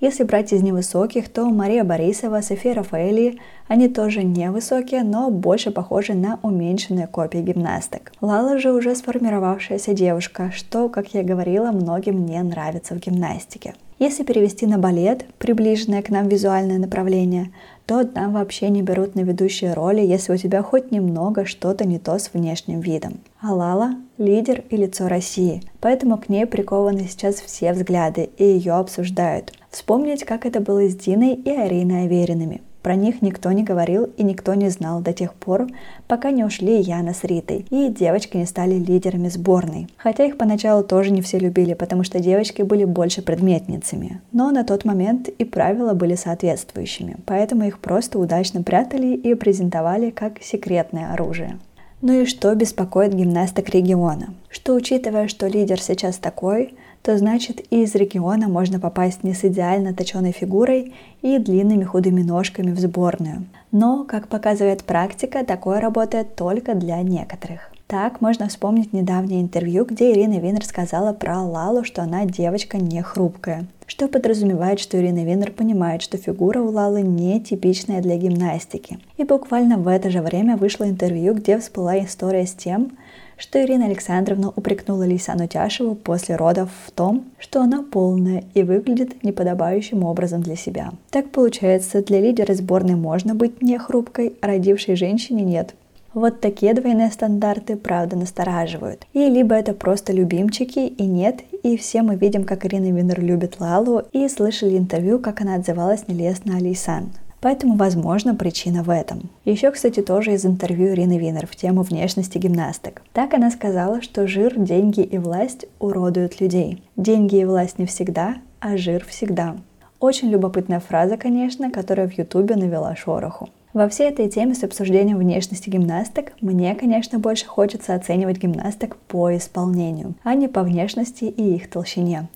Если 0.00 0.22
брать 0.22 0.52
из 0.52 0.62
невысоких, 0.62 1.30
то 1.30 1.46
Мария 1.46 1.82
Борисова, 1.82 2.42
София 2.42 2.74
Рафаэли, 2.74 3.38
они 3.68 3.88
тоже 3.88 4.22
невысокие, 4.22 5.04
но 5.04 5.30
больше 5.30 5.70
похожи 5.70 6.12
на 6.12 6.38
уменьшенные 6.42 7.06
копии 7.06 7.38
гимнасток. 7.38 8.12
Лала 8.20 8.58
же 8.58 8.70
уже 8.70 8.94
сформировавшаяся 8.94 9.94
девушка, 9.94 10.52
что, 10.54 10.90
как 10.90 11.14
я 11.14 11.22
говорила, 11.22 11.72
многим 11.72 12.26
не 12.26 12.42
нравится 12.42 12.94
в 12.94 12.98
гимнастике. 12.98 13.76
Если 13.98 14.24
перевести 14.24 14.66
на 14.66 14.76
балет, 14.76 15.24
приближенное 15.38 16.02
к 16.02 16.10
нам 16.10 16.28
визуальное 16.28 16.78
направление, 16.78 17.50
то 17.86 18.04
там 18.04 18.34
вообще 18.34 18.68
не 18.68 18.82
берут 18.82 19.14
на 19.14 19.20
ведущие 19.20 19.72
роли, 19.72 20.02
если 20.02 20.34
у 20.34 20.36
тебя 20.36 20.62
хоть 20.62 20.92
немного 20.92 21.46
что-то 21.46 21.86
не 21.86 21.98
то 21.98 22.18
с 22.18 22.30
внешним 22.34 22.80
видом. 22.80 23.20
А 23.40 23.54
Лала– 23.54 23.94
лидер 24.18 24.64
и 24.68 24.76
лицо 24.76 25.08
России, 25.08 25.62
поэтому 25.80 26.18
к 26.18 26.28
ней 26.28 26.44
прикованы 26.44 27.06
сейчас 27.08 27.36
все 27.36 27.72
взгляды 27.72 28.30
и 28.36 28.44
ее 28.44 28.74
обсуждают. 28.74 29.52
Вспомнить, 29.70 30.24
как 30.24 30.44
это 30.44 30.60
было 30.60 30.88
с 30.88 30.96
Диной 30.96 31.34
и 31.34 31.50
Ариной 31.50 32.04
Аверинами. 32.04 32.62
Про 32.82 32.94
них 32.94 33.22
никто 33.22 33.50
не 33.52 33.64
говорил 33.64 34.04
и 34.16 34.22
никто 34.22 34.54
не 34.54 34.70
знал 34.70 35.00
до 35.00 35.12
тех 35.12 35.34
пор, 35.34 35.66
пока 36.06 36.30
не 36.30 36.44
ушли 36.44 36.80
Яна 36.80 37.12
с 37.12 37.24
Ритой, 37.24 37.66
и 37.70 37.88
девочки 37.88 38.36
не 38.36 38.46
стали 38.46 38.76
лидерами 38.76 39.28
сборной. 39.28 39.88
Хотя 39.96 40.24
их 40.24 40.38
поначалу 40.38 40.84
тоже 40.84 41.10
не 41.10 41.20
все 41.20 41.38
любили, 41.38 41.74
потому 41.74 42.04
что 42.04 42.20
девочки 42.20 42.62
были 42.62 42.84
больше 42.84 43.20
предметницами. 43.20 44.20
Но 44.32 44.50
на 44.52 44.64
тот 44.64 44.84
момент 44.84 45.28
и 45.28 45.44
правила 45.44 45.92
были 45.92 46.14
соответствующими, 46.14 47.16
поэтому 47.26 47.64
их 47.64 47.78
просто 47.80 48.18
удачно 48.18 48.62
прятали 48.62 49.08
и 49.08 49.34
презентовали 49.34 50.10
как 50.10 50.42
секретное 50.42 51.12
оружие. 51.12 51.58
Ну 52.00 52.22
и 52.22 52.26
что 52.26 52.54
беспокоит 52.54 53.12
гимнасток 53.12 53.70
региона? 53.70 54.32
Что 54.48 54.74
учитывая, 54.74 55.26
что 55.26 55.48
лидер 55.48 55.80
сейчас 55.80 56.16
такой, 56.18 56.74
то 57.02 57.18
значит 57.18 57.60
и 57.70 57.82
из 57.82 57.94
региона 57.96 58.46
можно 58.48 58.78
попасть 58.78 59.24
не 59.24 59.34
с 59.34 59.44
идеально 59.44 59.94
точенной 59.94 60.30
фигурой 60.30 60.94
и 61.22 61.38
длинными 61.38 61.82
худыми 61.82 62.22
ножками 62.22 62.70
в 62.70 62.78
сборную. 62.78 63.46
Но, 63.72 64.04
как 64.04 64.28
показывает 64.28 64.84
практика, 64.84 65.44
такое 65.44 65.80
работает 65.80 66.36
только 66.36 66.74
для 66.74 67.02
некоторых. 67.02 67.72
Так 67.88 68.20
можно 68.20 68.48
вспомнить 68.48 68.92
недавнее 68.92 69.40
интервью, 69.40 69.86
где 69.86 70.12
Ирина 70.12 70.38
Винер 70.40 70.62
сказала 70.62 71.14
про 71.14 71.42
Лалу, 71.42 71.84
что 71.84 72.02
она 72.02 72.26
девочка 72.26 72.76
не 72.76 73.00
хрупкая. 73.00 73.66
Что 73.86 74.08
подразумевает, 74.08 74.78
что 74.78 74.98
Ирина 74.98 75.24
Винер 75.24 75.52
понимает, 75.52 76.02
что 76.02 76.18
фигура 76.18 76.60
у 76.60 76.70
Лалы 76.70 77.00
не 77.00 77.40
типичная 77.40 78.02
для 78.02 78.18
гимнастики. 78.18 78.98
И 79.16 79.24
буквально 79.24 79.78
в 79.78 79.88
это 79.88 80.10
же 80.10 80.20
время 80.20 80.58
вышло 80.58 80.84
интервью, 80.84 81.32
где 81.32 81.58
всплыла 81.58 81.98
история 82.04 82.46
с 82.46 82.52
тем, 82.52 82.92
что 83.38 83.64
Ирина 83.64 83.86
Александровна 83.86 84.50
упрекнула 84.54 85.04
Лисану 85.04 85.46
Тяшеву 85.46 85.94
после 85.94 86.36
родов 86.36 86.68
в 86.86 86.90
том, 86.90 87.24
что 87.38 87.62
она 87.62 87.82
полная 87.82 88.44
и 88.52 88.62
выглядит 88.64 89.24
неподобающим 89.24 90.04
образом 90.04 90.42
для 90.42 90.56
себя. 90.56 90.90
Так 91.10 91.30
получается, 91.30 92.02
для 92.02 92.20
лидера 92.20 92.52
сборной 92.52 92.96
можно 92.96 93.34
быть 93.34 93.62
не 93.62 93.78
хрупкой, 93.78 94.34
а 94.42 94.46
родившей 94.48 94.94
женщине 94.94 95.42
нет. 95.42 95.74
Вот 96.14 96.40
такие 96.40 96.74
двойные 96.74 97.10
стандарты, 97.10 97.76
правда, 97.76 98.16
настораживают. 98.16 99.06
И 99.12 99.28
либо 99.28 99.54
это 99.54 99.74
просто 99.74 100.12
любимчики, 100.12 100.80
и 100.80 101.04
нет, 101.04 101.40
и 101.62 101.76
все 101.76 102.02
мы 102.02 102.16
видим, 102.16 102.44
как 102.44 102.64
Ирина 102.64 102.90
Винер 102.96 103.20
любит 103.20 103.60
Лалу, 103.60 104.02
и 104.12 104.26
слышали 104.28 104.78
интервью, 104.78 105.18
как 105.18 105.40
она 105.42 105.54
отзывалась 105.56 106.08
нелестно 106.08 106.56
о 106.56 106.60
Лейсан. 106.60 107.10
Поэтому, 107.40 107.76
возможно, 107.76 108.34
причина 108.34 108.82
в 108.82 108.90
этом. 108.90 109.30
Еще, 109.44 109.70
кстати, 109.70 110.02
тоже 110.02 110.34
из 110.34 110.44
интервью 110.44 110.88
Ирины 110.88 111.18
Винер 111.18 111.46
в 111.46 111.54
тему 111.54 111.82
внешности 111.82 112.38
гимнасток. 112.38 113.02
Так 113.12 113.34
она 113.34 113.50
сказала, 113.50 114.02
что 114.02 114.26
жир, 114.26 114.58
деньги 114.58 115.00
и 115.00 115.18
власть 115.18 115.66
уродуют 115.78 116.40
людей. 116.40 116.82
Деньги 116.96 117.36
и 117.36 117.44
власть 117.44 117.78
не 117.78 117.86
всегда, 117.86 118.36
а 118.60 118.76
жир 118.76 119.04
всегда. 119.06 119.56
Очень 120.00 120.30
любопытная 120.30 120.80
фраза, 120.80 121.16
конечно, 121.16 121.70
которая 121.70 122.08
в 122.08 122.16
Ютубе 122.18 122.56
навела 122.56 122.96
шороху. 122.96 123.48
Во 123.78 123.88
всей 123.88 124.08
этой 124.08 124.28
теме 124.28 124.56
с 124.56 124.64
обсуждением 124.64 125.18
внешности 125.18 125.70
гимнасток 125.70 126.32
мне, 126.40 126.74
конечно, 126.74 127.20
больше 127.20 127.46
хочется 127.46 127.94
оценивать 127.94 128.38
гимнасток 128.38 128.96
по 128.96 129.36
исполнению, 129.36 130.14
а 130.24 130.34
не 130.34 130.48
по 130.48 130.64
внешности 130.64 131.26
и 131.26 131.54
их 131.54 131.70
толщине. 131.70 132.26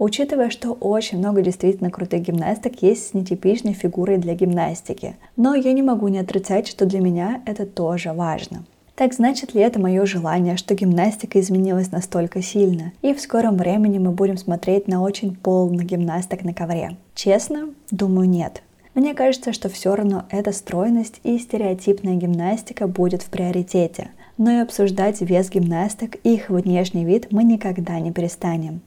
Учитывая, 0.00 0.50
что 0.50 0.72
очень 0.72 1.18
много 1.18 1.40
действительно 1.40 1.92
крутых 1.92 2.22
гимнасток 2.22 2.82
есть 2.82 3.10
с 3.10 3.14
нетипичной 3.14 3.74
фигурой 3.74 4.18
для 4.18 4.34
гимнастики. 4.34 5.14
Но 5.36 5.54
я 5.54 5.72
не 5.72 5.82
могу 5.82 6.08
не 6.08 6.18
отрицать, 6.18 6.66
что 6.66 6.84
для 6.84 6.98
меня 6.98 7.42
это 7.46 7.64
тоже 7.64 8.12
важно. 8.12 8.64
Так 8.96 9.14
значит 9.14 9.54
ли 9.54 9.60
это 9.60 9.78
мое 9.78 10.04
желание, 10.04 10.56
что 10.56 10.74
гимнастика 10.74 11.38
изменилась 11.38 11.92
настолько 11.92 12.42
сильно? 12.42 12.90
И 13.02 13.14
в 13.14 13.20
скором 13.20 13.56
времени 13.56 13.98
мы 13.98 14.10
будем 14.10 14.36
смотреть 14.36 14.88
на 14.88 15.00
очень 15.00 15.36
полных 15.36 15.86
гимнасток 15.86 16.42
на 16.42 16.52
ковре? 16.52 16.96
Честно? 17.14 17.68
Думаю, 17.92 18.28
нет. 18.28 18.64
Мне 18.98 19.14
кажется, 19.14 19.52
что 19.52 19.68
все 19.68 19.94
равно 19.94 20.24
эта 20.28 20.50
стройность 20.50 21.20
и 21.22 21.38
стереотипная 21.38 22.16
гимнастика 22.16 22.88
будет 22.88 23.22
в 23.22 23.26
приоритете. 23.26 24.08
Но 24.38 24.50
и 24.50 24.56
обсуждать 24.56 25.20
вес 25.20 25.50
гимнасток 25.50 26.16
и 26.24 26.34
их 26.34 26.50
внешний 26.50 27.04
вид 27.04 27.28
мы 27.30 27.44
никогда 27.44 28.00
не 28.00 28.10
перестанем. 28.10 28.80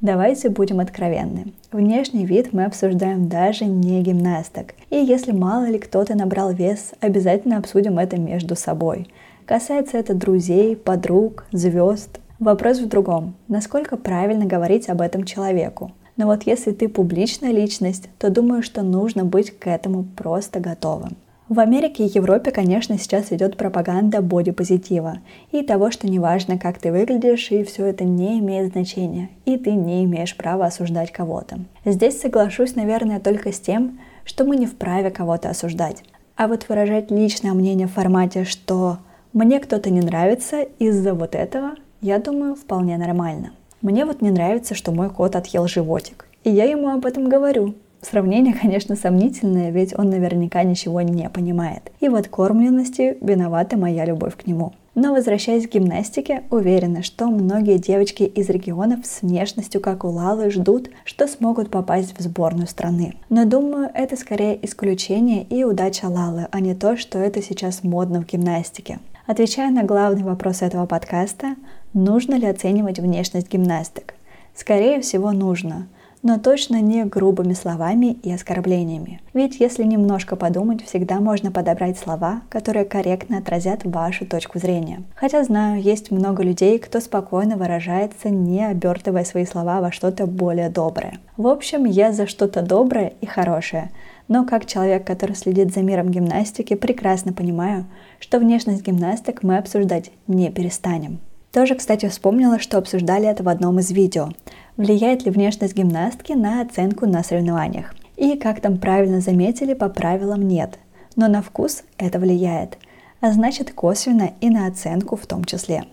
Давайте 0.00 0.48
будем 0.48 0.80
откровенны. 0.80 1.52
Внешний 1.70 2.26
вид 2.26 2.52
мы 2.52 2.64
обсуждаем 2.64 3.28
даже 3.28 3.64
не 3.66 4.02
гимнасток. 4.02 4.74
И 4.90 4.96
если 4.96 5.30
мало 5.30 5.66
ли 5.66 5.78
кто-то 5.78 6.16
набрал 6.16 6.52
вес, 6.52 6.90
обязательно 6.98 7.58
обсудим 7.58 8.00
это 8.00 8.18
между 8.18 8.56
собой. 8.56 9.06
Касается 9.46 9.96
это 9.96 10.12
друзей, 10.12 10.74
подруг, 10.74 11.46
звезд. 11.52 12.18
Вопрос 12.40 12.80
в 12.80 12.88
другом. 12.88 13.36
Насколько 13.46 13.96
правильно 13.96 14.44
говорить 14.44 14.88
об 14.88 15.00
этом 15.00 15.22
человеку? 15.22 15.92
Но 16.16 16.26
вот 16.26 16.44
если 16.44 16.72
ты 16.72 16.88
публичная 16.88 17.52
личность, 17.52 18.08
то 18.18 18.30
думаю, 18.30 18.62
что 18.62 18.82
нужно 18.82 19.24
быть 19.24 19.50
к 19.50 19.66
этому 19.66 20.04
просто 20.04 20.60
готовым. 20.60 21.16
В 21.48 21.60
Америке 21.60 22.06
и 22.06 22.10
Европе, 22.14 22.50
конечно, 22.50 22.96
сейчас 22.98 23.30
идет 23.30 23.58
пропаганда 23.58 24.22
бодипозитива 24.22 25.18
и 25.50 25.62
того, 25.62 25.90
что 25.90 26.08
неважно, 26.08 26.58
как 26.58 26.78
ты 26.78 26.90
выглядишь, 26.90 27.50
и 27.50 27.62
все 27.64 27.84
это 27.84 28.04
не 28.04 28.38
имеет 28.38 28.72
значения, 28.72 29.28
и 29.44 29.58
ты 29.58 29.72
не 29.72 30.04
имеешь 30.04 30.34
права 30.34 30.66
осуждать 30.66 31.12
кого-то. 31.12 31.58
Здесь 31.84 32.18
соглашусь, 32.20 32.74
наверное, 32.74 33.20
только 33.20 33.52
с 33.52 33.60
тем, 33.60 34.00
что 34.24 34.44
мы 34.44 34.56
не 34.56 34.66
вправе 34.66 35.10
кого-то 35.10 35.50
осуждать. 35.50 36.02
А 36.36 36.48
вот 36.48 36.66
выражать 36.68 37.10
личное 37.10 37.52
мнение 37.52 37.86
в 37.86 37.92
формате, 37.92 38.44
что 38.44 38.98
мне 39.34 39.60
кто-то 39.60 39.90
не 39.90 40.00
нравится 40.00 40.62
из-за 40.78 41.12
вот 41.12 41.34
этого, 41.34 41.72
я 42.00 42.18
думаю, 42.18 42.54
вполне 42.54 42.96
нормально. 42.96 43.52
Мне 43.82 44.04
вот 44.04 44.22
не 44.22 44.30
нравится, 44.30 44.76
что 44.76 44.92
мой 44.92 45.10
кот 45.10 45.34
отъел 45.34 45.66
животик. 45.66 46.26
И 46.44 46.50
я 46.50 46.64
ему 46.64 46.88
об 46.88 47.04
этом 47.04 47.28
говорю. 47.28 47.74
Сравнение, 48.00 48.54
конечно, 48.54 48.94
сомнительное, 48.94 49.70
ведь 49.70 49.96
он 49.98 50.08
наверняка 50.08 50.62
ничего 50.62 51.00
не 51.02 51.28
понимает. 51.28 51.90
И 51.98 52.08
в 52.08 52.14
откормленности 52.14 53.18
виновата 53.20 53.76
моя 53.76 54.04
любовь 54.04 54.36
к 54.36 54.46
нему. 54.46 54.72
Но 54.94 55.12
возвращаясь 55.12 55.66
к 55.66 55.72
гимнастике, 55.72 56.42
уверена, 56.50 57.02
что 57.02 57.26
многие 57.26 57.78
девочки 57.78 58.22
из 58.22 58.48
регионов 58.50 59.04
с 59.04 59.22
внешностью, 59.22 59.80
как 59.80 60.04
у 60.04 60.08
Лалы, 60.08 60.50
ждут, 60.50 60.90
что 61.04 61.26
смогут 61.26 61.70
попасть 61.70 62.16
в 62.16 62.22
сборную 62.22 62.68
страны. 62.68 63.14
Но 63.30 63.46
думаю, 63.46 63.90
это 63.94 64.16
скорее 64.16 64.64
исключение 64.64 65.42
и 65.44 65.64
удача 65.64 66.06
Лалы, 66.06 66.46
а 66.52 66.60
не 66.60 66.74
то, 66.74 66.96
что 66.96 67.18
это 67.18 67.42
сейчас 67.42 67.82
модно 67.82 68.20
в 68.20 68.26
гимнастике. 68.26 69.00
Отвечая 69.26 69.70
на 69.70 69.84
главный 69.84 70.24
вопрос 70.24 70.62
этого 70.62 70.84
подкаста, 70.84 71.54
нужно 71.94 72.34
ли 72.34 72.46
оценивать 72.46 72.98
внешность 72.98 73.50
гимнасток? 73.50 74.14
Скорее 74.54 75.00
всего, 75.00 75.32
нужно– 75.32 75.88
но 76.22 76.38
точно 76.38 76.80
не 76.80 77.04
грубыми 77.04 77.52
словами 77.52 78.16
и 78.22 78.32
оскорблениями. 78.32 79.20
Ведь 79.34 79.58
если 79.60 79.82
немножко 79.82 80.36
подумать, 80.36 80.84
всегда 80.84 81.20
можно 81.20 81.50
подобрать 81.50 81.98
слова, 81.98 82.42
которые 82.48 82.84
корректно 82.84 83.38
отразят 83.38 83.80
вашу 83.84 84.24
точку 84.24 84.58
зрения. 84.58 85.02
Хотя 85.16 85.42
знаю, 85.44 85.82
есть 85.82 86.10
много 86.10 86.42
людей, 86.42 86.78
кто 86.78 87.00
спокойно 87.00 87.56
выражается, 87.56 88.30
не 88.30 88.64
обертывая 88.64 89.24
свои 89.24 89.44
слова 89.44 89.80
во 89.80 89.90
что-то 89.90 90.26
более 90.26 90.70
доброе. 90.70 91.18
В 91.36 91.46
общем, 91.48 91.84
я 91.84 92.12
за 92.12 92.26
что-то 92.26 92.62
доброе 92.62 93.14
и 93.20 93.26
хорошее, 93.26 93.90
но 94.28 94.44
как 94.44 94.66
человек, 94.66 95.04
который 95.04 95.34
следит 95.34 95.74
за 95.74 95.82
миром 95.82 96.10
гимнастики, 96.10 96.74
прекрасно 96.74 97.32
понимаю, 97.32 97.86
что 98.20 98.38
внешность 98.38 98.86
гимнасток 98.86 99.42
мы 99.42 99.58
обсуждать 99.58 100.12
не 100.28 100.50
перестанем. 100.50 101.18
Тоже, 101.52 101.74
кстати, 101.74 102.08
вспомнила, 102.08 102.58
что 102.58 102.78
обсуждали 102.78 103.28
это 103.28 103.42
в 103.42 103.48
одном 103.48 103.78
из 103.78 103.90
видео. 103.90 104.30
Влияет 104.78 105.26
ли 105.26 105.30
внешность 105.30 105.76
гимнастки 105.76 106.32
на 106.32 106.62
оценку 106.62 107.06
на 107.06 107.22
соревнованиях? 107.22 107.94
И, 108.16 108.38
как 108.38 108.62
там 108.62 108.78
правильно 108.78 109.20
заметили, 109.20 109.74
по 109.74 109.90
правилам 109.90 110.48
нет. 110.48 110.78
Но 111.14 111.28
на 111.28 111.42
вкус 111.42 111.82
это 111.98 112.18
влияет, 112.18 112.78
а 113.20 113.32
значит 113.32 113.70
косвенно 113.72 114.30
и 114.40 114.48
на 114.48 114.66
оценку 114.66 115.16
в 115.16 115.26
том 115.26 115.44
числе. 115.44 115.84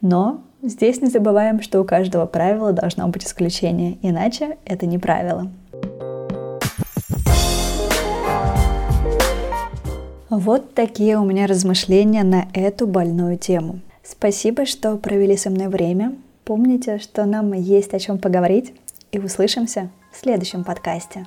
Но 0.00 0.40
здесь 0.62 1.02
не 1.02 1.08
забываем, 1.08 1.60
что 1.60 1.82
у 1.82 1.84
каждого 1.84 2.24
правила 2.24 2.72
должно 2.72 3.06
быть 3.08 3.26
исключение, 3.26 3.98
иначе 4.00 4.56
это 4.64 4.86
не 4.86 4.96
правило. 4.96 5.50
Вот 10.30 10.72
такие 10.72 11.18
у 11.18 11.24
меня 11.26 11.46
размышления 11.46 12.24
на 12.24 12.46
эту 12.54 12.86
больную 12.86 13.36
тему. 13.36 13.80
Спасибо, 14.08 14.66
что 14.66 14.96
провели 14.98 15.36
со 15.36 15.50
мной 15.50 15.66
время. 15.66 16.16
Помните, 16.44 16.98
что 16.98 17.24
нам 17.24 17.52
есть 17.52 17.92
о 17.92 17.98
чем 17.98 18.18
поговорить, 18.18 18.72
и 19.10 19.18
услышимся 19.18 19.90
в 20.12 20.16
следующем 20.16 20.62
подкасте. 20.62 21.26